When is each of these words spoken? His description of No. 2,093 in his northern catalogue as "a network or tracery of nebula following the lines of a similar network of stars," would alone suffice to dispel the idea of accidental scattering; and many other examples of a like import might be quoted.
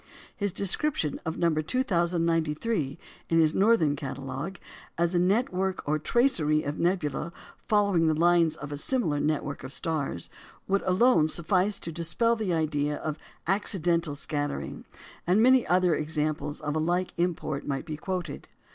His 0.35 0.51
description 0.51 1.21
of 1.27 1.37
No. 1.37 1.53
2,093 1.53 2.97
in 3.29 3.39
his 3.39 3.53
northern 3.53 3.95
catalogue 3.95 4.57
as 4.97 5.13
"a 5.13 5.19
network 5.19 5.87
or 5.87 5.99
tracery 5.99 6.63
of 6.63 6.79
nebula 6.79 7.31
following 7.67 8.07
the 8.07 8.15
lines 8.15 8.55
of 8.55 8.71
a 8.71 8.77
similar 8.77 9.19
network 9.19 9.63
of 9.63 9.71
stars," 9.71 10.31
would 10.67 10.81
alone 10.87 11.27
suffice 11.27 11.77
to 11.81 11.91
dispel 11.91 12.35
the 12.35 12.51
idea 12.51 12.95
of 12.97 13.19
accidental 13.45 14.15
scattering; 14.15 14.85
and 15.27 15.39
many 15.39 15.67
other 15.67 15.93
examples 15.93 16.59
of 16.61 16.75
a 16.75 16.79
like 16.79 17.13
import 17.17 17.67
might 17.67 17.85
be 17.85 17.95
quoted. 17.95 18.47